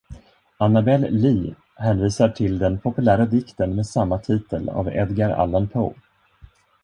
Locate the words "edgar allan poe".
4.89-5.93